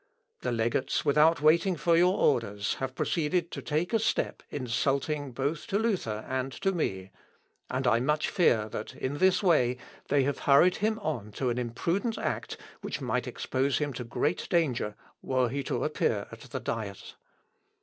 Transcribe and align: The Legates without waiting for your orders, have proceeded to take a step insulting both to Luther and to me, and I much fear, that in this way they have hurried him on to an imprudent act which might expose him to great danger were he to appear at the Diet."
The 0.39 0.51
Legates 0.51 1.05
without 1.05 1.41
waiting 1.41 1.75
for 1.75 1.95
your 1.95 2.17
orders, 2.17 2.73
have 2.79 2.95
proceeded 2.95 3.51
to 3.51 3.61
take 3.61 3.93
a 3.93 3.99
step 3.99 4.41
insulting 4.49 5.31
both 5.31 5.67
to 5.67 5.77
Luther 5.77 6.25
and 6.27 6.51
to 6.53 6.71
me, 6.71 7.11
and 7.69 7.85
I 7.85 7.99
much 7.99 8.27
fear, 8.27 8.67
that 8.69 8.95
in 8.95 9.19
this 9.19 9.43
way 9.43 9.77
they 10.07 10.23
have 10.23 10.39
hurried 10.39 10.77
him 10.77 10.97
on 11.03 11.31
to 11.33 11.51
an 11.51 11.59
imprudent 11.59 12.17
act 12.17 12.57
which 12.81 12.99
might 12.99 13.27
expose 13.27 13.77
him 13.77 13.93
to 13.93 14.03
great 14.03 14.49
danger 14.49 14.95
were 15.21 15.49
he 15.49 15.61
to 15.65 15.83
appear 15.83 16.25
at 16.31 16.39
the 16.39 16.59
Diet." 16.59 17.13